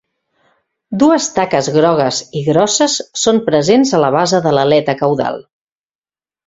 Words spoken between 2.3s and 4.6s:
i grosses són presents a la base de